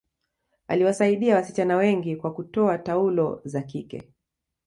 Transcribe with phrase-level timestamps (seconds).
[0.67, 4.11] aliwasaidia wasichana wengi kwa kutoa taulo za kike